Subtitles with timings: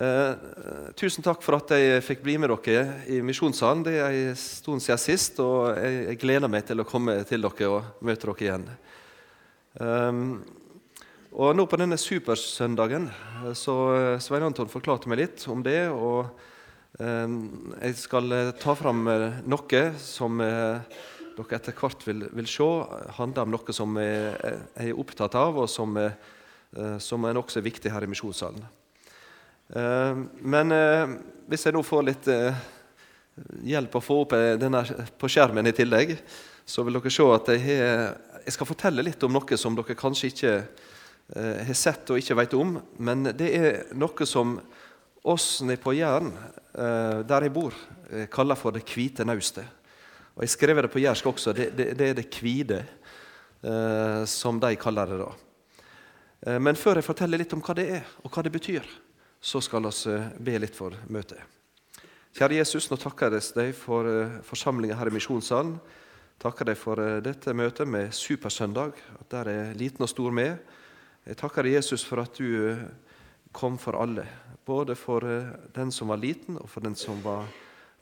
[0.00, 0.34] Eh,
[0.96, 3.82] tusen takk for at jeg fikk bli med dere i Misjonssalen.
[3.84, 7.44] Det er en stund siden sist, og jeg, jeg gleder meg til å komme til
[7.44, 8.64] dere og møte dere igjen.
[9.76, 10.22] Um,
[11.30, 15.84] og nå på denne supersøndagen eh, så eh, Svein Anton forklarte meg litt om det.
[15.92, 16.32] og
[16.98, 17.36] um,
[17.76, 22.72] Jeg skal eh, ta fram noe som dere etter hvert vil, vil se
[23.20, 24.34] handler om noe som jeg,
[24.74, 25.94] jeg er opptatt av, og som,
[27.00, 28.66] som er nokså viktig her i Misjonssalen.
[29.70, 31.16] Eh, men eh,
[31.50, 32.62] hvis jeg nå får litt eh,
[33.70, 34.82] hjelp å få opp denne
[35.18, 36.16] på skjermen i tillegg,
[36.66, 39.98] så vil dere se at jeg, har, jeg skal fortelle litt om noe som dere
[39.98, 40.54] kanskje ikke
[41.30, 42.72] har sett og ikke vet om.
[42.98, 44.56] Men det er noe som
[45.30, 46.32] oss nede på Jæren,
[46.74, 47.74] der jeg bor,
[48.34, 49.66] kaller for det hvite naustet.
[50.34, 51.54] Og Jeg skrev det på jærsk også.
[51.54, 52.80] Det, det, det, er det kvide,
[54.30, 55.20] som de kaller det.
[55.22, 56.58] da.
[56.58, 58.90] Men før jeg forteller litt om hva det er, og hva det betyr,
[59.40, 61.40] så skal vi eh, be litt for møtet.
[62.36, 65.78] Kjære Jesus, nå takker jeg deg for eh, forsamlinga her i Misjonssalen.
[66.40, 70.60] Takker deg for eh, dette møtet med Supersøndag, at der er liten og stor med.
[71.24, 72.76] Jeg takker deg, Jesus, for at du
[73.52, 74.26] kom for alle.
[74.64, 75.24] Både for
[75.74, 77.48] den som var liten, og for den som var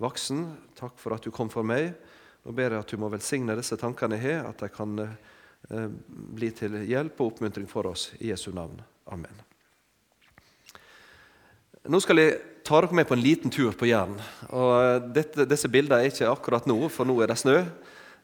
[0.03, 0.45] voksen.
[0.79, 1.95] Takk for at du kom for meg.
[2.45, 4.95] Nå ber jeg at du må velsigne disse tankene jeg har, at de kan
[6.39, 8.13] bli til hjelp og oppmuntring for oss.
[8.21, 8.79] I Jesu navn.
[9.11, 9.48] Amen.
[11.89, 12.33] Nå skal jeg
[12.69, 14.19] ta dere med på en liten tur på Jæren.
[14.53, 17.63] Eh, disse bildene er ikke akkurat nå, for nå er det snø.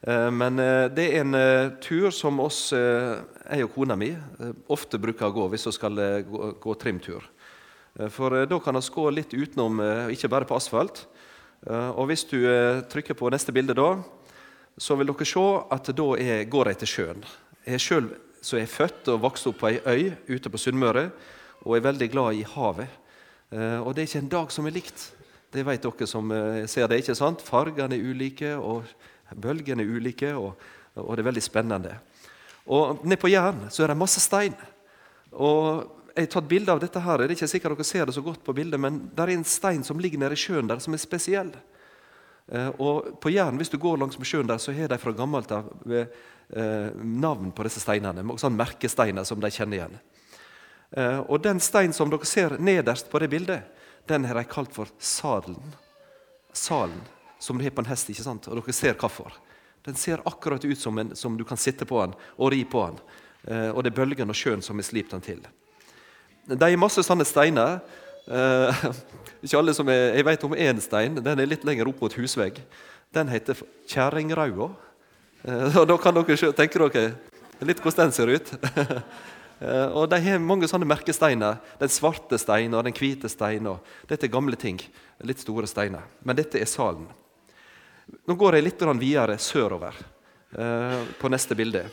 [0.05, 1.37] Eh, men eh, det er en
[1.81, 4.11] tur som oss, jeg og kona mi,
[4.69, 7.25] ofte bruker å gå hvis vi skal gå, gå trimtur.
[8.13, 9.81] For da kan vi gå litt utenom,
[10.13, 11.07] ikke bare på asfalt.
[11.65, 12.37] Og hvis du
[12.91, 13.95] trykker på neste bilde, da,
[14.77, 17.25] så vil dere se at da er, går jeg til sjøen.
[17.65, 18.11] Jeg sjøl
[18.59, 21.07] er født og vokst opp på ei øy ute på Sunnmøre
[21.63, 23.01] og er veldig glad i havet.
[23.53, 25.09] Eh, og det er ikke en dag som er likt.
[25.53, 27.01] Det vet dere som eh, ser det.
[27.01, 27.43] ikke sant?
[27.45, 28.87] Fargene er ulike, og
[29.41, 30.55] bølgene er ulike, og,
[30.95, 31.97] og det er veldig spennende.
[32.65, 34.55] Og Nede på Jæren så er det masse stein.
[35.31, 36.99] Og Jeg har tatt bilde av dette.
[36.99, 39.33] her, Det er ikke sikkert dere ser det så godt på bildet, men det er
[39.33, 41.51] en stein som ligger nede i sjøen der, som er spesiell.
[42.47, 45.11] Eh, og På Jæren, hvis du går langs med sjøen der, så har de fra
[45.11, 45.71] gammelt av
[47.03, 48.21] navn på disse steinene.
[48.37, 49.95] Sånn merkesteiner som de kjenner igjen.
[50.95, 53.67] Eh, og Den steinen som dere ser nederst på det bildet,
[54.07, 55.73] den har de kalt for sadelen.
[56.53, 57.01] Salen,
[57.39, 58.09] som du har på en hest.
[58.09, 58.47] ikke sant?
[58.47, 59.33] Og dere ser hvorfor.
[59.85, 62.85] Den ser akkurat ut som, en, som du kan sitte på den og ri på
[62.87, 63.01] den.
[63.43, 65.43] Eh, og det er bølgen og sjøen som har slipt den til.
[66.47, 67.81] De er masse sånne steiner.
[68.25, 68.87] Eh,
[69.43, 71.19] ikke alle som er, Jeg vet om én stein.
[71.19, 72.61] Den er litt lenger opp mot husvegg.
[73.13, 73.59] Den heter
[73.91, 74.71] kjerringraua.
[75.79, 77.11] Og da kan dere tenke dere
[77.61, 78.53] litt hvordan den ser ut.
[79.59, 81.59] Eh, og De har mange sånne merkesteiner.
[81.79, 83.79] Den svarte steinen og den hvite steinen.
[84.09, 84.79] Dette er gamle ting.
[85.23, 86.03] Litt store steiner.
[86.23, 87.07] Men dette er salen.
[88.25, 89.95] Nå går jeg litt videre sørover
[90.57, 91.85] eh, på neste bilde.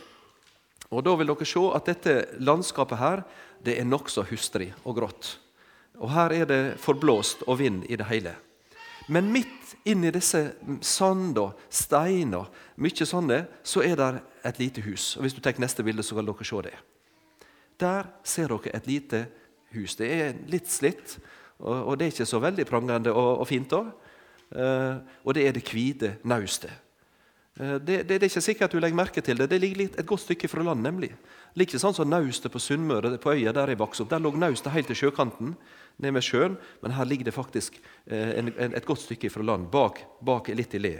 [0.92, 3.22] Og Da vil dere se at dette landskapet her,
[3.64, 5.38] det er nokså hustrig og grått.
[6.02, 8.34] Og Her er det forblåst og vind i det hele.
[9.08, 14.10] Men midt inni disse sand og stein og mye sånne, så er det
[14.44, 15.16] et lite hus.
[15.16, 16.76] Og Hvis du tar neste bilde, så kan dere se det.
[17.80, 19.26] Der ser dere et lite
[19.72, 19.96] hus.
[19.96, 21.18] Det er litt slitt,
[21.62, 23.70] og, det er ikke så veldig prangende og, fint.
[23.70, 23.84] da.
[24.52, 26.72] Uh, og det er det hvite naustet.
[27.60, 29.48] Uh, det, det, det, er ikke sikkert du legger merke til det.
[29.48, 30.82] Det ligger litt, et godt stykke fra land.
[30.82, 31.12] nemlig.
[31.54, 34.10] Det ikke sånn som naustet på Sunnmøre, på øya der jeg vokste opp.
[34.10, 35.54] Der lå naustet helt til sjøkanten,
[36.02, 37.78] ned med sjøen, men her ligger det faktisk
[38.10, 40.96] uh, en, en, et godt stykke fra land, bak, bak litt i le.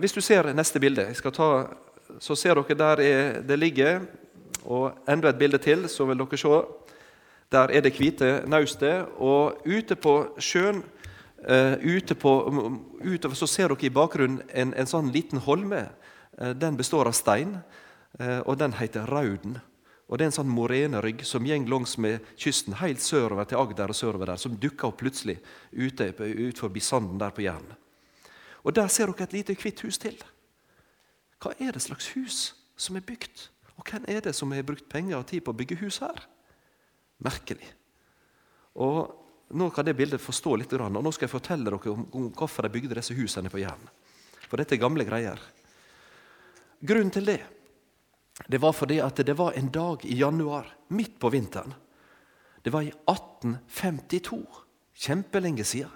[0.00, 1.04] hvis du ser neste bilde,
[1.34, 1.48] ta,
[2.22, 4.06] så ser dere der er, det ligger
[4.66, 6.60] og enda et bilde til, så vil dere se.
[7.52, 9.06] Der er det hvite naustet.
[9.22, 10.82] Og ute på sjøen
[11.46, 12.32] uh, ute på,
[13.04, 15.86] utover så ser dere i bakgrunnen en, en sånn liten holme.
[16.40, 17.58] Uh, den består av stein,
[18.20, 19.58] uh, og den heter Rauden.
[20.06, 23.90] Og Det er en sånn morenerygg som går langs med kysten helt sørover til Agder,
[23.90, 25.40] og sørover der, som dukker opp plutselig
[25.72, 27.74] ute ut forbi sanden der på Jæren.
[28.62, 30.14] Og Der ser dere et lite hvitt hus til.
[31.42, 33.48] Hva er det slags hus som er bygd?
[33.76, 36.24] Og hvem er det som har brukt penger og tid på å bygge hus her?
[37.24, 37.68] Merkelig.
[38.80, 39.22] Og
[39.54, 42.72] Nå kan det bildet forstå litt, og nå skal jeg fortelle dere om, hvorfor de
[42.74, 43.84] bygde disse husene på Jæren.
[44.46, 45.38] For dette er gamle greier.
[46.82, 47.42] Grunnen til det
[48.50, 51.72] det var fordi at det var en dag i januar, midt på vinteren.
[52.60, 54.42] Det var i 1852.
[54.92, 55.94] Kjempelenge siden.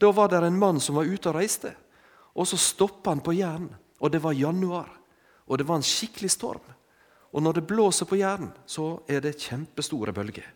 [0.00, 1.74] Da var det en mann som var ute og reiste.
[2.32, 3.68] Og så stoppa han på Jæren,
[4.00, 4.88] og det var januar
[5.46, 6.64] og det var en skikkelig storm.
[7.36, 10.46] Og når det blåser på Jæren, så er det kjempestore bølger.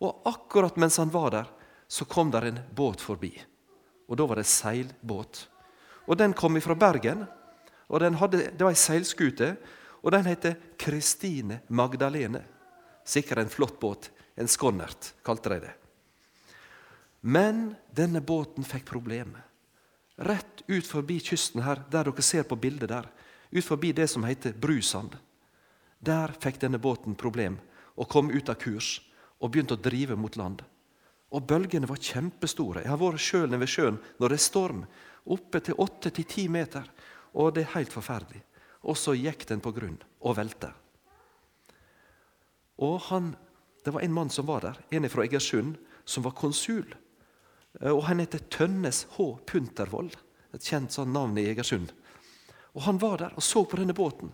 [0.00, 1.48] Og akkurat mens han var der,
[1.88, 3.32] så kom der en båt forbi.
[4.08, 5.48] Og da var det seilbåt.
[6.06, 7.26] Og Den kom fra Bergen.
[7.88, 9.56] og hadde, Det var ei seilskute,
[10.02, 12.44] og den heter Kristine Magdalene.
[13.04, 14.10] Sikkert en flott båt.
[14.36, 15.74] En skonnert, kalte de det.
[17.20, 19.42] Men denne båten fikk problemer.
[20.16, 23.08] Rett ut forbi kysten her, der dere ser på bildet der,
[23.50, 25.16] ut forbi det som heter Brusand.
[25.98, 27.58] Der fikk denne båten problem
[27.96, 29.00] og kom ut av kurs
[29.40, 30.62] og begynte å drive mot land.
[31.30, 32.82] Og Bølgene var kjempestore.
[32.82, 34.84] Jeg har vært sjøl ved sjøen når det er storm.
[35.30, 36.86] Oppe til åtte til ti meter.
[37.38, 38.42] Og det er helt forferdelig.
[38.88, 40.72] Og så gikk den på grunn og velte.
[42.80, 43.36] Og han,
[43.84, 46.84] Det var en mann som var der, en fra Egersund, som var konsul.
[47.80, 49.38] Og Han heter Tønnes H.
[49.46, 50.16] Puntervold,
[50.52, 51.92] et kjent sånn navn i Egersund.
[52.74, 54.30] Og Han var der og så på denne båten.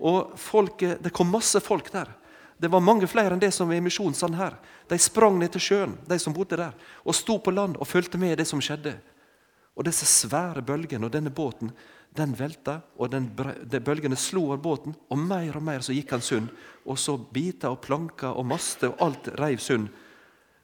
[0.00, 2.08] Og folk, Det kom masse folk der.
[2.58, 4.58] Det var mange flere enn det som er i misjonssand her.
[4.88, 6.74] De sprang ned til sjøen, de som bodde der,
[7.04, 8.96] og sto på land og fulgte med det som skjedde.
[9.76, 11.70] Og disse svære bølgene og denne båten
[12.16, 13.28] den velta, og den,
[13.64, 16.48] de bølgene slo over båten, og mer og mer så gikk han sund.
[16.88, 19.88] Og så biter og planker og master og alt reiv sund.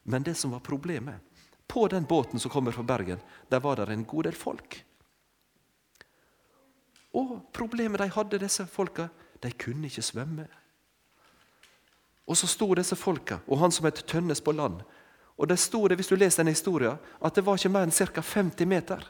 [0.03, 1.21] Men det som var problemet
[1.67, 3.19] På den båten som kommer fra Bergen,
[3.49, 4.84] der var det en god del folk.
[7.15, 9.07] Og problemet de hadde, disse folka,
[9.43, 10.47] de kunne ikke svømme.
[12.25, 14.81] Og så sto disse folka og han som het Tønnes på land.
[15.37, 17.93] Og det sto det, hvis du leser denne historien, at det var ikke mer enn
[17.93, 18.21] ca.
[18.21, 19.03] 50 meter.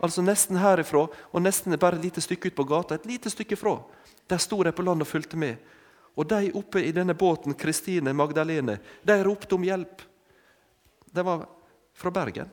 [0.00, 2.96] Altså nesten herifra og nesten bare et lite stykke ut på gata.
[2.96, 3.76] Et lite stykke fra.
[4.28, 5.60] Der sto de på land og fulgte med.
[6.16, 10.02] Og de oppe i denne båten, Kristine Magdalene, de ropte om hjelp.
[11.12, 11.46] De var
[11.94, 12.48] fra Bergen.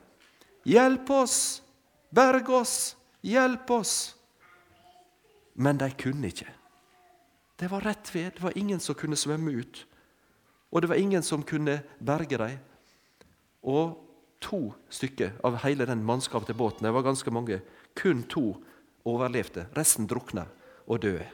[0.68, 1.62] Hjelp oss!
[2.12, 2.96] Berg oss!
[3.24, 4.17] Hjelp oss!
[5.58, 6.48] Men de kunne ikke.
[7.58, 8.32] Det var rett ved.
[8.38, 9.86] Det var ingen som kunne svømme ut.
[10.72, 12.60] Og det var ingen som kunne berge dem.
[13.64, 13.98] Og
[14.42, 17.62] to stykker av hele den mannskapet til båten, det var ganske mange,
[17.98, 18.54] kun to
[19.08, 19.66] overlevde.
[19.78, 20.46] Resten drukna
[20.86, 21.26] og døde.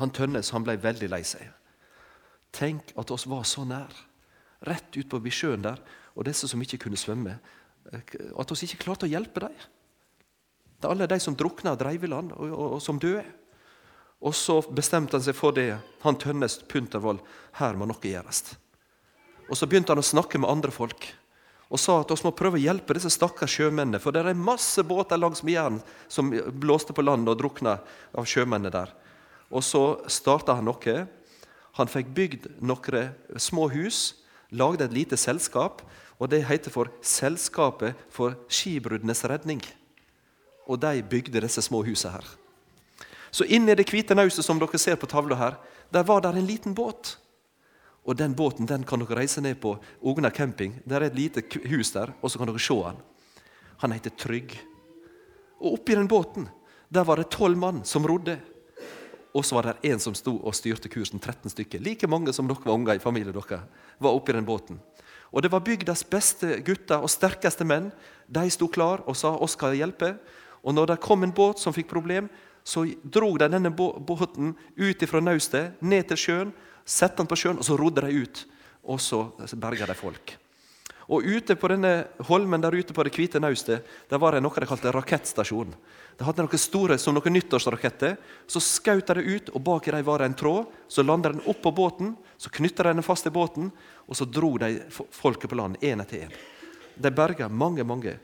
[0.00, 1.50] Han Tønnes han ble veldig lei seg.
[2.54, 3.92] Tenk at oss var så nær.
[4.64, 5.82] Rett ut på sjøen der.
[6.14, 7.36] Og disse som ikke kunne svømme.
[7.92, 9.54] At oss ikke klarte å hjelpe dem.
[10.82, 13.24] Er alle de som drukna og dreiv i land, og, og, og som døde.
[14.24, 15.74] Og så bestemte han seg for det.
[16.04, 17.20] Han Tønnes Puntervold,
[17.60, 18.54] her må noe gjøres.
[19.50, 21.12] Og Så begynte han å snakke med andre folk
[21.74, 23.98] og sa at vi må prøve å hjelpe disse stakkars sjømennene.
[23.98, 25.80] For det er masse båter langs Jæren
[26.12, 27.78] som blåste på land og drukna
[28.14, 28.92] av sjømennene der.
[29.50, 30.96] Og så starta han noe.
[31.80, 34.20] Han fikk bygd noen små hus,
[34.54, 35.82] lagde et lite selskap.
[36.18, 39.62] og Det heter for Selskapet for skibruddenes redning.
[40.66, 42.24] Og de bygde disse små husene her.
[43.30, 45.58] Så inni det hvite nauset som dere ser på tavla her,
[45.92, 47.16] der var der en liten båt.
[48.04, 50.80] Og Den båten den kan dere reise ned på Ogna camping.
[50.84, 52.96] Der er et lite hus der, og så kan dere se han.
[53.78, 54.58] Han heter Trygg.
[55.60, 56.48] Og Oppi den båten
[56.88, 58.38] der var det tolv mann som rodde.
[59.34, 61.18] Og så var det en som sto og styrte kursen.
[61.18, 61.82] 13 stykker.
[61.82, 63.64] Like mange som dere var unger i familien dere,
[63.98, 64.78] var oppi den båten.
[65.34, 67.90] Og Det var bygdas beste gutter og sterkeste menn.
[68.30, 70.14] De sto klar og sa oss skal hjelpe.
[70.64, 72.28] Og når det kom en båt som fikk problem,
[72.64, 77.60] så drog de denne båten ut fra naustet, ned til sjøen, satte den på sjøen,
[77.60, 78.46] og så rodde de ut.
[78.88, 79.26] Og så
[79.60, 80.38] berga de folk.
[81.12, 84.56] Og ute på denne holmen der ute på det hvite naustet der var det noe
[84.56, 85.74] de kalte rakettstasjon.
[86.16, 88.16] De hadde noe store som noen nyttårsraketter.
[88.48, 90.70] Så skjøt de ut, og bak dem var det en tråd.
[90.88, 93.68] Så landa den opp på båten, så knytta de den fast i båten,
[94.08, 94.78] og så dro de
[95.12, 96.38] folket på land én etter én.
[96.96, 98.16] De berga mange, mange.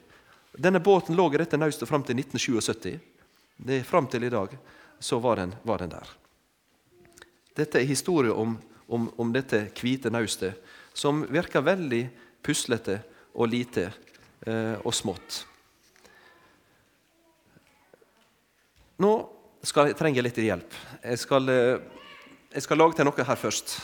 [0.52, 2.98] Denne båten lå i dette naustet fram til 1977.
[3.56, 4.56] Det Fram til i dag
[4.98, 6.08] så var den, var den der.
[7.56, 8.56] Dette er historie om,
[8.88, 10.56] om, om dette hvite naustet,
[10.94, 12.02] som virker veldig
[12.42, 12.98] puslete
[13.34, 13.90] og lite
[14.46, 15.44] eh, og smått.
[19.00, 19.12] Nå
[19.64, 20.76] skal jeg trenge litt hjelp.
[21.04, 21.80] Jeg skal, eh,
[22.52, 23.76] jeg skal lage til noe her først.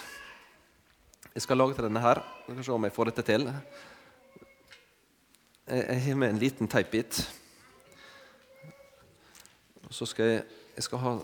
[1.37, 2.23] Jeg skal lage til denne her.
[2.47, 3.47] Skal se om jeg får dette til.
[5.67, 7.25] Jeg har med en liten teipbit.
[9.91, 10.45] Så skal jeg,
[10.77, 11.15] jeg skal ha.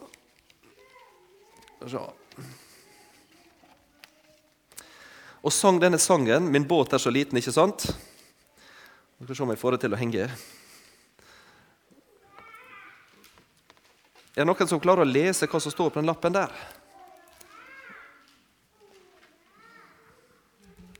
[5.43, 7.87] Og sang denne sangen 'Min båt er så liten', ikke sant?
[9.19, 10.23] Vi skal se om jeg får det til å henge.
[14.35, 16.51] Er det noen som klarer å lese hva som står på den lappen der?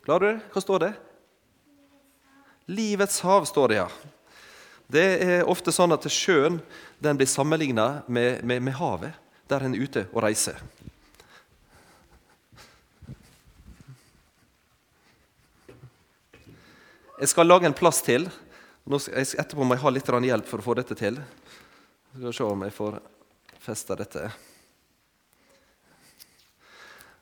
[0.05, 0.39] Klarer du?
[0.39, 0.53] det?
[0.53, 1.12] Hva står det?
[2.73, 3.89] Livets hav, står det, ja.
[4.93, 6.59] Det er ofte sånn at sjøen
[7.03, 9.17] den blir sammenligna med, med, med, havet,
[9.49, 10.61] der en er ute og reiser.
[17.21, 18.27] Jeg skal lage en plass til.
[18.89, 21.21] Etterpå må jeg ha litt hjelp for å få dette til.
[22.11, 22.99] Skal Vi se om jeg får
[23.63, 24.27] festa dette.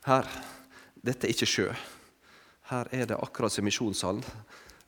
[0.07, 0.31] Her.
[1.01, 1.69] Dette er ikke sjø.
[2.71, 4.23] Her er det akkurat som misjonssalen.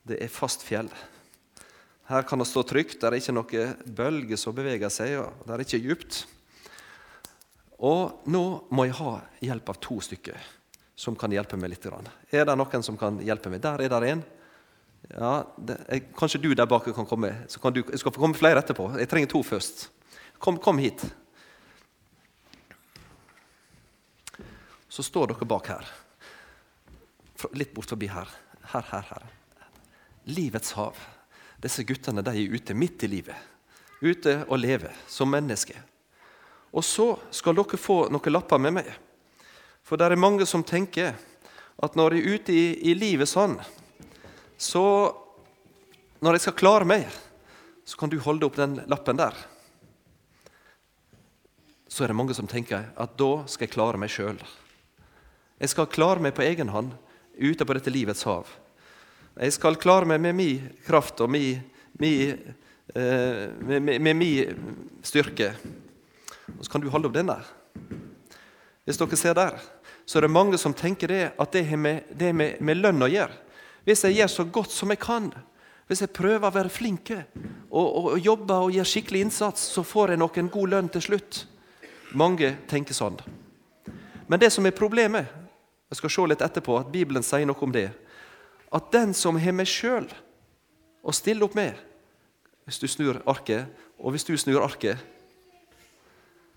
[0.04, 0.90] Det er fast fjell.
[2.10, 3.00] Her kan det stå trygt.
[3.00, 5.16] Det er ikke noe bølge som beveger seg.
[5.22, 6.24] og Det er ikke djupt.
[7.84, 10.52] Og nå må jeg ha hjelp av to stykker
[10.96, 11.88] som kan hjelpe meg litt.
[12.32, 13.64] Er det noen som kan hjelpe meg?
[13.64, 14.24] Der er det en.
[15.12, 17.34] Ja, det, er, kanskje du der bak kan komme.
[17.52, 18.90] Så kan du, jeg skal få komme flere etterpå.
[19.00, 19.88] Jeg trenger to først.
[20.44, 21.04] Kom, kom hit.
[24.92, 25.94] Så står dere bak her.
[27.58, 28.30] Litt bort forbi her.
[28.72, 29.32] Her, her, her.
[30.26, 30.98] Livets hav.
[31.64, 33.36] Disse guttene de er ute midt i livet.
[34.04, 35.78] Ute og lever som mennesker.
[36.74, 38.90] Og så skal dere få noen lapper med meg.
[39.84, 41.14] For det er mange som tenker
[41.84, 43.60] at når jeg er ute i, i livet sånn,
[44.58, 45.20] så
[46.24, 47.02] Når jeg skal klare meg,
[47.84, 49.36] så kan du holde opp den lappen der.
[51.92, 54.40] Så er det mange som tenker at da skal jeg klare meg sjøl.
[55.60, 56.94] Jeg skal klare meg på egen hånd
[57.36, 58.48] ute på dette livets hav.
[59.34, 61.62] Jeg skal klare meg med min kraft og min,
[61.98, 62.36] min,
[62.94, 64.60] eh, med, med, med min
[65.02, 65.54] styrke.
[66.58, 67.48] Og så kan du holde opp den der.
[68.86, 69.58] Hvis dere ser der,
[70.06, 73.10] så er det mange som tenker det at det har med, med, med lønn å
[73.10, 73.34] gjøre.
[73.88, 75.32] Hvis jeg gjør så godt som jeg kan,
[75.90, 77.40] hvis jeg prøver å være flink og,
[77.72, 81.04] og, og jobber og gjør skikkelig innsats, så får jeg nok en god lønn til
[81.08, 81.42] slutt.
[82.14, 83.18] Mange tenker sånn.
[84.30, 85.26] Men det som er problemet,
[85.90, 87.90] jeg skal se litt etterpå at Bibelen sier noe om det,
[88.74, 90.08] at den som har meg sjøl
[91.04, 91.78] å stille opp med
[92.64, 93.68] Hvis du snur arket,
[94.00, 94.96] og hvis du snur arket,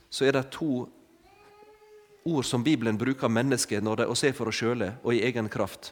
[0.07, 0.87] så er det to
[2.23, 5.91] ord som Bibelen bruker mennesket når de ser for oss sjøle og i egen kraft.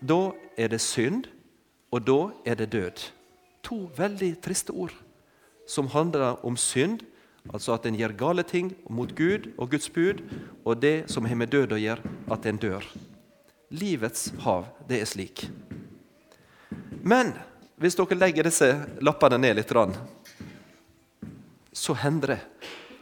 [0.00, 1.28] Da er det synd,
[1.92, 3.04] og da er det død.
[3.68, 4.96] To veldig triste ord
[5.68, 7.04] som handler om synd,
[7.52, 10.24] altså at en gjør gale ting mot Gud og Guds bud,
[10.64, 12.88] og det som har med død å gjøre, at en dør.
[13.72, 15.46] Livets hav, det er slik.
[17.02, 17.32] Men
[17.80, 18.68] hvis dere legger disse
[19.00, 19.72] lappene ned litt,
[21.72, 22.40] så hender det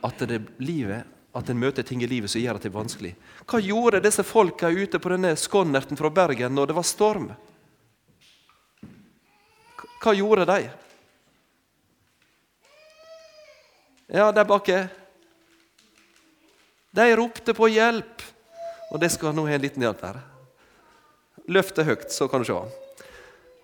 [0.06, 1.04] at det livet
[1.36, 3.12] at en møter ting i livet som gjør at det er vanskelig.
[3.50, 7.28] Hva gjorde disse folka ute på denne skonnerten fra Bergen når det var storm?
[10.00, 10.70] Hva gjorde de?
[14.10, 14.66] Ja, der bak
[16.90, 18.22] De ropte på hjelp.
[18.90, 20.18] Og det skal nå ha en liten hjelp her.
[21.48, 22.58] Løft det høyt, så kan du se.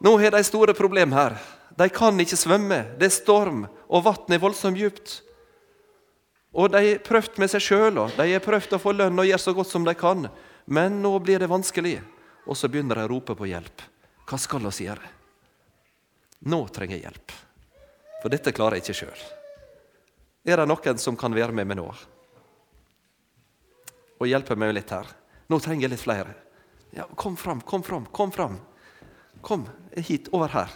[0.04, 1.36] Nå har de store problem her.
[1.76, 2.82] De kan ikke svømme.
[2.96, 5.20] Det er storm, og vannet er voldsomt djupt.
[6.56, 9.42] Og de har prøvd med seg sjøl, de har prøvd å få lønn og gjøre
[9.42, 10.28] så godt som de kan.
[10.64, 11.98] Men nå blir det vanskelig,
[12.48, 13.84] og så begynner de å rope på hjelp.
[14.26, 15.12] Hva skal vi gjøre?
[16.48, 17.34] Nå trenger jeg hjelp,
[18.22, 19.22] for dette klarer jeg ikke sjøl.
[20.46, 21.88] Er det noen som kan være med meg nå
[24.16, 25.08] og hjelpe meg litt her?
[25.52, 26.32] Nå trenger jeg litt flere.
[26.96, 28.58] Ja, Kom fram, kom fram, kom fram.
[29.40, 30.70] Kom hit, over her.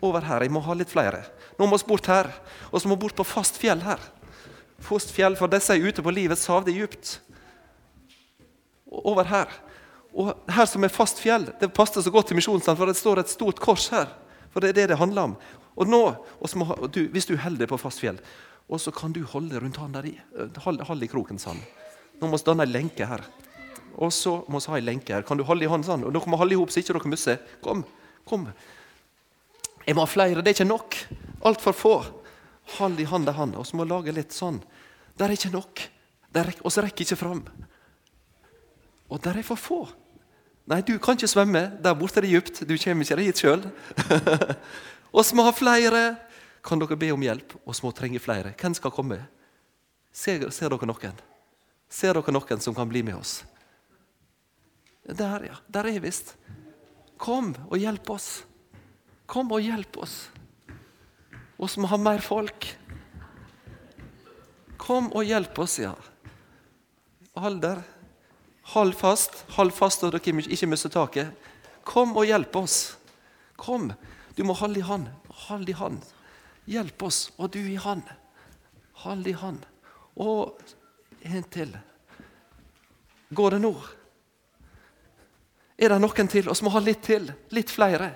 [0.00, 1.24] Over her, Jeg må ha litt flere.
[1.58, 2.30] Nå må vi bort her,
[2.72, 4.00] og så må vi bort på fast fjell her.
[4.80, 6.64] Fast fjell, for disse er ute på livets hav.
[6.64, 7.18] Det er djupt.
[8.86, 9.52] Over her.
[10.16, 13.20] Og her som er fast fjell, det passer så godt til misjonsland, for det står
[13.20, 14.08] et stort kors her.
[14.52, 15.34] For det er det det handler om.
[15.76, 16.02] Og nå,
[16.56, 18.20] må, du, Hvis du holder deg på fast fjell,
[18.68, 20.14] og så kan du holde rundt han der i.
[20.64, 21.60] Hold, hold i kroken han.
[22.20, 23.22] Nå må vi danne ei lenke her.
[23.96, 25.24] Og så må vi ha en lenke her.
[25.26, 26.06] Kan du holde i hånden sånn?
[26.06, 27.38] Og dere må holde i hop så ikke dere mister.
[27.64, 27.84] Kom,
[28.28, 28.48] kom.
[29.86, 30.42] Jeg må ha flere.
[30.42, 30.98] Det er ikke nok.
[31.46, 31.94] Altfor få.
[32.76, 33.56] Hold i hand i hand.
[33.56, 34.58] Og så må vi lage litt sånn.
[35.16, 35.86] Det er ikke nok.
[36.36, 37.44] Og så rekker ikke fram.
[39.08, 39.80] Og der er for få.
[40.66, 41.62] Nei, du kan ikke svømme.
[41.82, 42.64] Der borte er det dypt.
[42.66, 43.62] Du kommer ikke dit sjøl.
[45.18, 46.04] oss må ha flere.
[46.66, 47.54] Kan dere be om hjelp?
[47.64, 48.52] Oss må trenge flere.
[48.58, 49.20] Hvem skal komme?
[50.10, 51.20] Ser, ser, dere noen?
[51.88, 53.44] Ser dere noen som kan bli med oss?
[55.06, 55.56] Der, ja.
[55.68, 56.34] Der er visst.
[57.16, 58.44] Kom og hjelp oss.
[59.26, 60.16] Kom og hjelp oss.
[61.58, 62.66] Oss må ha mer folk.
[64.76, 65.94] Kom og hjelp oss, ja.
[67.36, 67.82] Hold der.
[68.74, 71.30] Hold fast, hold fast så dere ikke mister taket.
[71.86, 72.96] Kom og hjelp oss.
[73.56, 73.92] Kom.
[74.36, 75.08] Du må holde i hand.
[75.46, 76.02] Hold i hand.
[76.66, 78.02] Hjelp oss, og du i hand.
[79.04, 79.62] Hold i hand.
[80.18, 80.58] Og
[81.22, 81.76] en til.
[83.30, 83.72] Går det nå?
[85.76, 86.48] Er det noen til?
[86.48, 87.28] Vi må ha litt til.
[87.52, 88.14] Litt flere.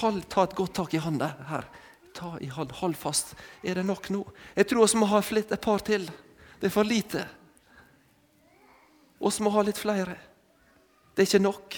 [0.00, 1.66] Hold, ta et godt tak i hånda her.
[2.16, 3.34] Ta i hånd, Hold fast.
[3.62, 4.22] Er det nok nå?
[4.56, 6.08] Jeg tror vi må ha et par til.
[6.60, 7.26] Det er for lite.
[9.20, 10.16] Vi må ha litt flere.
[11.14, 11.76] Det er ikke nok.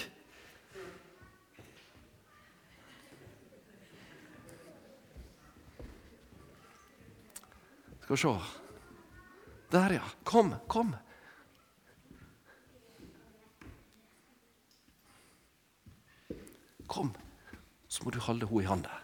[8.03, 8.39] Skal vi se
[9.71, 10.07] Der, ja.
[10.23, 10.95] Kom, kom.
[16.99, 17.13] Kom.
[17.87, 18.95] Så må du holde henne i hånda.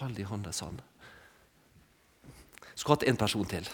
[0.00, 0.78] Hold i hånda sånn.
[2.72, 3.68] Skulle hatt en person til.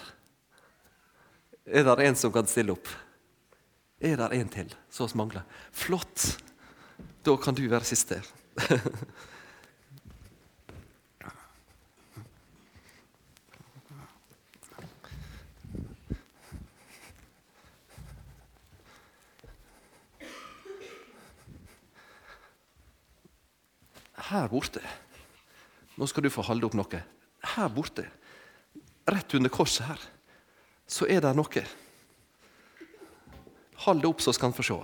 [1.64, 2.90] Er det en som kan stille opp?
[4.02, 5.46] Er det en til som mangler?
[5.70, 6.32] Flott!
[7.23, 8.18] Da kan du være siste.
[24.28, 24.83] Her borte
[25.95, 27.00] Nå skal du få holde opp noe.
[27.54, 28.02] Her borte,
[29.07, 30.00] rett under korset her,
[30.90, 31.62] så er det noe.
[33.85, 34.78] Hold det opp, så skal han få se.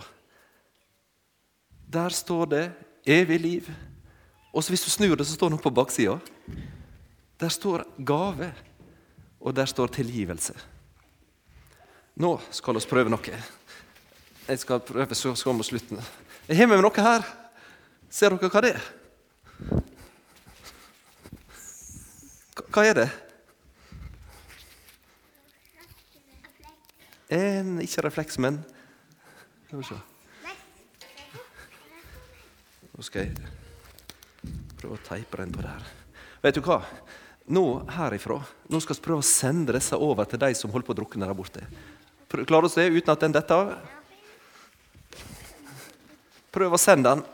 [1.90, 2.72] Der står det
[3.06, 3.72] 'evig liv'.
[4.52, 6.18] Og hvis du snur det, så står det noe på baksida.
[7.40, 8.52] Der står 'gave',
[9.40, 10.58] og der står 'tilgivelse'.
[12.16, 13.42] Nå skal vi prøve noe.
[14.48, 16.04] Jeg skal prøve så skal vi slutte.
[16.48, 17.22] Jeg har med meg noe her.
[18.10, 18.99] Ser dere hva det er?
[22.68, 23.08] Hva er det?
[27.30, 28.58] En, ikke refleks, men
[29.70, 29.96] vi.
[32.90, 33.36] Nå skal jeg
[34.80, 35.86] prøve å teipe den på der.
[36.42, 36.80] Vet du hva?
[37.50, 37.64] Nå
[37.96, 38.40] herifra
[38.70, 41.26] nå skal vi prøve å sende disse over til de som holder på å drukne
[41.26, 41.64] der borte.
[42.30, 43.72] Klarer du det uten at den detter?
[46.50, 47.24] Prøv å sende den.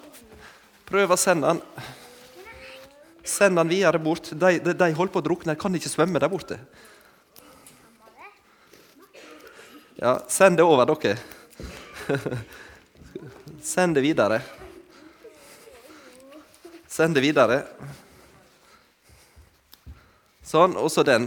[0.88, 1.60] Prøv å sende den.
[3.26, 4.30] Send den videre bort.
[4.30, 6.60] De, de, de holder på å drukne, de kan ikke svømme der borte.
[9.96, 11.16] Ja, send det over, dere.
[13.66, 14.38] Send det videre.
[16.86, 17.62] Send det videre.
[20.46, 20.76] Sånn.
[20.78, 21.26] og så den.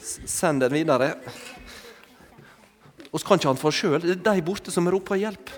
[0.00, 1.12] Send den videre.
[3.12, 4.00] Vi kan ikke han få sjøl.
[4.00, 5.52] Det er de borte som roper hjelp.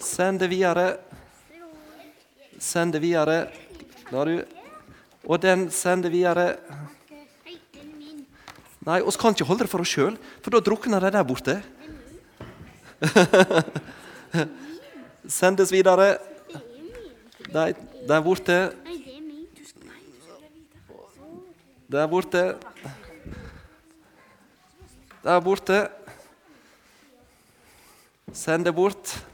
[0.00, 0.86] Send det videre.
[2.60, 3.46] Send det videre.
[5.24, 6.58] Og den sender videre.
[8.84, 11.56] Nei, oss kan ikke holde det for oss sjøl, for da drukner de der borte.
[15.40, 16.18] Sendes videre.
[17.50, 17.64] De
[18.12, 18.58] er borte.
[21.90, 22.44] Der borte.
[25.24, 25.80] Der borte.
[28.32, 29.29] Send det bort.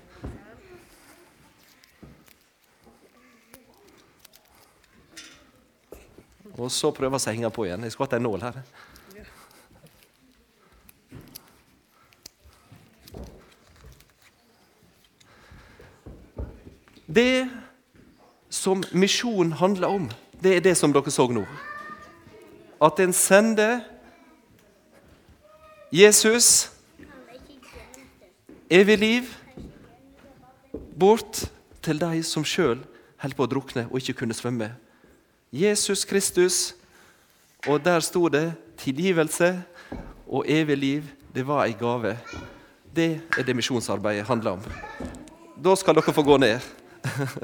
[6.56, 7.82] Og så prøver prøve å henge på igjen.
[7.84, 8.60] Jeg skulle hatt en nål her.
[17.06, 17.48] Det
[18.50, 20.08] som misjon handler om,
[20.42, 21.44] det er det som dere så nå.
[22.82, 23.84] At en sender
[25.92, 26.72] Jesus,
[28.68, 29.30] evig liv,
[30.98, 31.44] bort
[31.84, 32.80] til de som sjøl
[33.20, 34.72] holder på å drukne og ikke kunne svømme.
[35.52, 36.74] Jesus Kristus,
[37.66, 39.62] og der sto det 'tilgivelse
[40.28, 41.04] og evig liv'.
[41.34, 42.18] Det var ei gave.
[42.96, 44.60] Det er det misjonsarbeidet handler om.
[45.64, 46.60] Da skal dere få gå ned.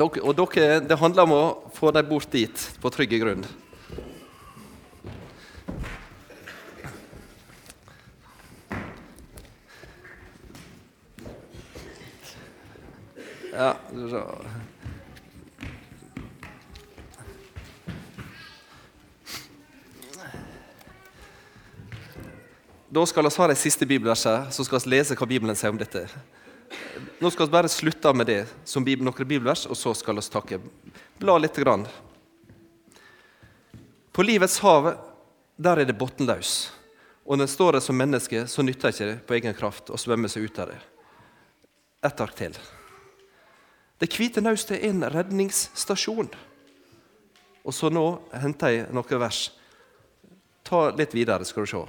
[0.00, 3.44] og dere, det handler om å få dem bort dit, på trygg grunn.
[13.54, 13.74] Ja,
[22.94, 25.78] Da skal vi ha de siste bibelversene, så skal vi lese hva Bibelen sier om
[25.80, 26.04] dette.
[27.18, 30.58] Nå skal vi bare slutte med det som noen bibelvers, og så skal vi takke.
[31.18, 31.56] Bla litt.
[31.58, 31.88] Grann.
[34.12, 34.92] På livets hav
[35.56, 36.70] der er det bunnløs.
[37.26, 39.98] Og når en står der som menneske, så nytter det ikke på egen kraft å
[39.98, 40.78] svømme seg ut av det.
[42.04, 42.54] Ett ark til.
[43.98, 46.30] Det hvite naustet er en redningsstasjon.
[47.64, 48.06] Og så nå
[48.38, 49.48] henter jeg noen vers.
[50.62, 51.86] Ta litt videre, skal du se.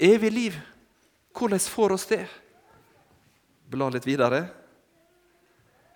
[0.00, 0.54] Evig liv,
[1.36, 2.24] hvordan får oss det?
[3.68, 4.46] Bla litt videre.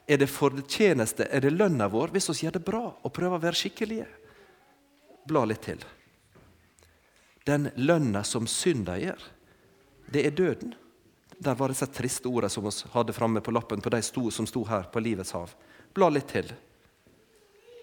[0.07, 3.45] Er det fortjeneste, er det lønna vår hvis vi gjør det bra og prøver å
[3.47, 4.05] være skikkelige?
[5.25, 5.81] Bla litt til.
[7.49, 9.25] Den lønna som synda gjør,
[10.13, 10.77] det er døden.
[11.41, 14.45] Der var disse triste ordene som vi hadde framme på lappen på de sto, som
[14.45, 15.57] sto her på livets hav.
[15.97, 16.53] Bla litt til.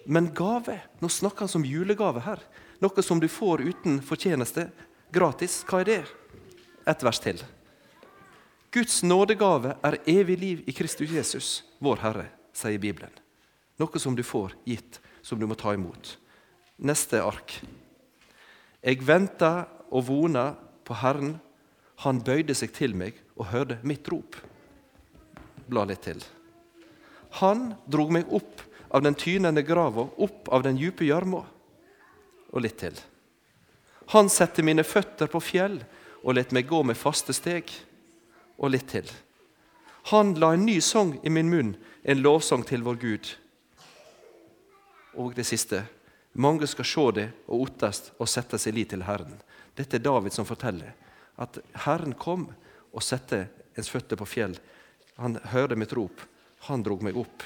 [0.06, 2.46] Men gave Nå snakker han om julegave her.
[2.82, 4.70] Noe som du får uten fortjeneste
[5.12, 5.62] gratis.
[5.68, 6.02] Hva er det?
[6.90, 7.42] Et vers til.
[8.72, 11.50] Guds nådegave er evig liv i Kristus Jesus,
[11.84, 13.12] vår Herre, sier Bibelen.
[13.82, 16.16] Noe som du får gitt, som du må ta imot.
[16.80, 17.58] Neste ark.
[18.82, 20.54] Jeg venta og vona
[20.88, 21.36] på Herren.
[22.06, 24.40] Han bøyde seg til meg og hørte mitt rop.
[25.68, 26.24] Bla litt til.
[27.44, 31.44] Han drog meg opp av den tynende grava, opp av den djupe gjørma.
[32.52, 32.96] Og litt til.
[34.12, 35.78] Han setter mine føtter på fjell
[36.22, 37.72] og let meg gå med faste steg.
[38.62, 39.08] Og litt til.
[40.12, 41.72] Han la en ny sang i min munn,
[42.04, 43.30] en lovsang til vår Gud.
[45.16, 45.84] Og det siste.
[46.34, 49.40] Mange skal se det og ottast og sette sin lit til Herren.
[49.76, 50.94] Dette er David som forteller
[51.42, 52.50] at Herren kom
[52.92, 53.46] og sette
[53.78, 54.56] ens føtter på fjell.
[55.18, 56.22] Han hørte mitt rop.
[56.68, 57.44] Han drog meg opp.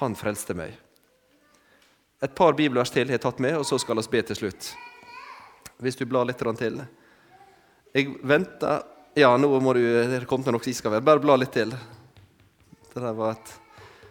[0.00, 0.74] Han frelste meg.
[2.22, 4.74] Et par bibelvers til har jeg tatt med, og så skal vi be til slutt.
[5.78, 6.80] Hvis du blar litt til.
[7.92, 8.82] Jeg venter
[9.16, 10.84] Ja, nå må du Det kom til noe sist.
[10.84, 11.70] Bare bla litt til.
[12.92, 13.54] Det der var et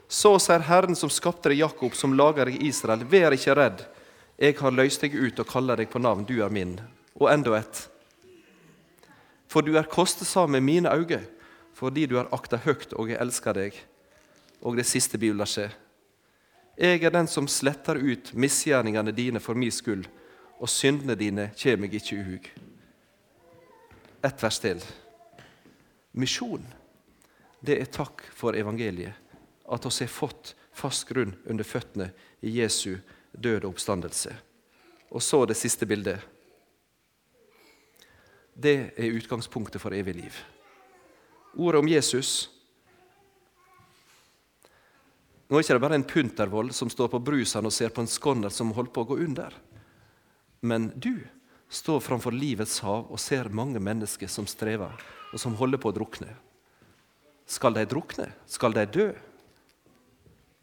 [0.07, 3.85] Så sier Herren som skapte deg, Jakob, som lager deg Israel, vær ikke redd.
[4.37, 6.75] Jeg har løst deg ut og kaller deg på navn, du er min.
[7.17, 7.79] Og enda et.
[9.49, 11.23] For du er kostesam med mine øyne,
[11.73, 13.79] fordi du har akta høgt, og jeg elsker deg.
[14.61, 15.73] Og det siste bibelverset.
[16.77, 20.05] Jeg er den som sletter ut misgjerningene dine for min skyld,
[20.59, 22.47] og syndene dine kjem meg ikke i hug.
[24.25, 24.81] Ett vers til.
[26.15, 26.63] Misjon,
[27.59, 29.13] det er takk for evangeliet.
[29.65, 32.11] At oss har fått fast grunn under føttene
[32.45, 32.97] i Jesu
[33.31, 34.33] død og oppstandelse.
[35.09, 36.19] Og så det siste bildet.
[38.53, 40.35] Det er utgangspunktet for evig liv.
[41.55, 42.51] Ordet om Jesus
[45.45, 48.09] Nå er det ikke bare en puntervoll som står på brusen og ser på en
[48.09, 49.53] skonner som holder på å gå under.
[50.65, 51.21] Men du
[51.69, 54.93] står framfor livets hav og ser mange mennesker som strever,
[55.33, 56.31] og som holder på å drukne.
[57.45, 58.31] Skal de drukne?
[58.49, 59.09] Skal de dø?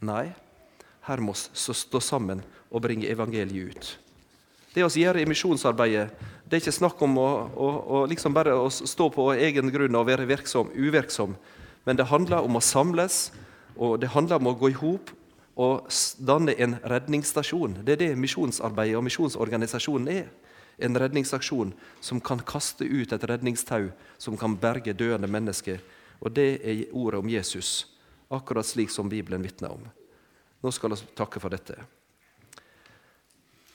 [0.02, 0.32] Nei,
[1.06, 3.92] her må vi stå sammen og bringe evangeliet ut.
[4.72, 6.08] Det vi gjør i misjonsarbeidet,
[6.48, 9.98] det er ikke snakk om å, å, å liksom bare å stå på egen grunn
[9.98, 11.36] og være virksom, uvirksom,
[11.84, 13.26] men det handler om å samles,
[13.76, 15.12] og det handler om å gå i hop
[15.56, 15.88] og
[16.18, 17.82] danne en redningsstasjon.
[17.84, 20.28] Det er det misjonsarbeidet og misjonsorganisasjonen er.
[20.82, 25.82] En redningsaksjon som kan kaste ut et redningstau som kan berge døende mennesker.
[26.24, 27.86] Og det er ordet om Jesus,
[28.32, 29.84] akkurat slik som Bibelen vitner om.
[30.62, 31.76] Nå skal vi takke for dette.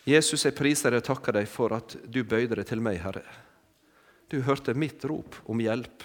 [0.08, 3.26] Jesus, jeg priser deg og takker deg for at du bøyde deg til meg, Herre.
[4.32, 6.04] Du hørte mitt rop om hjelp,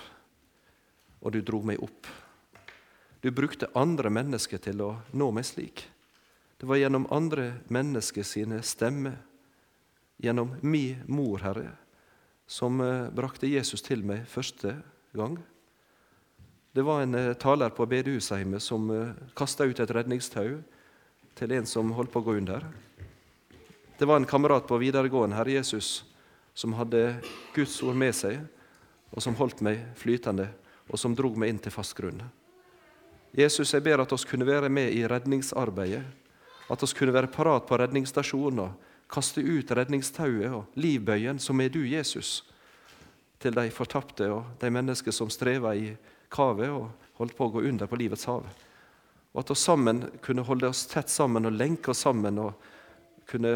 [1.23, 2.11] og du dro meg opp.
[3.23, 5.85] Du brukte andre mennesker til å nå meg slik.
[6.59, 9.15] Det var gjennom andre mennesker sine stemmer,
[10.19, 11.69] gjennom mi mor, Herre,
[12.51, 14.75] som eh, brakte Jesus til meg første
[15.15, 15.39] gang.
[16.75, 20.59] Det var en eh, taler på bedehusheimmet som eh, kasta ut et redningstau
[21.39, 22.67] til en som holdt på å gå under.
[23.99, 26.03] Det var en kamerat på videregående, Herre Jesus,
[26.59, 27.21] som hadde
[27.55, 28.43] Guds ord med seg,
[29.15, 30.51] og som holdt meg flytende,
[30.91, 32.19] og som drog meg inn til fast grunn.
[33.33, 36.03] Jesus, jeg ber at oss kunne være med i redningsarbeidet.
[36.69, 41.73] At oss kunne være parat på redningsstasjonen og kaste ut redningstauet og livbøyen, som er
[41.73, 42.43] du, Jesus,
[43.41, 45.89] til de fortapte og de mennesker som strever i
[46.33, 46.91] kavet og
[47.21, 48.45] holdt på å gå under på livets hav.
[49.33, 52.69] Og at oss sammen kunne holde oss tett sammen og lenke oss sammen og
[53.33, 53.55] kunne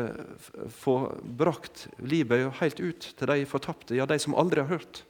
[0.72, 0.98] få
[1.36, 5.04] brakt livbøya helt ut til de fortapte, ja, de som aldri har hørt.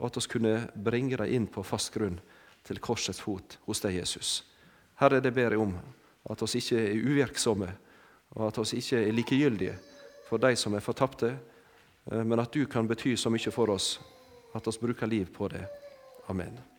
[0.00, 2.18] Og at oss kunne bringe dem inn på fast grunn
[2.64, 4.42] til korsets fot hos deg, Jesus.
[5.00, 5.74] Herre, det ber jeg om
[6.30, 7.70] at oss ikke er uvirksomme,
[8.34, 9.76] og at oss ikke er likegyldige
[10.28, 11.34] for de som er fortapte,
[12.10, 13.98] eh, men at du kan bety så mye for oss
[14.54, 15.66] at oss bruker liv på det.
[16.28, 16.73] Amen.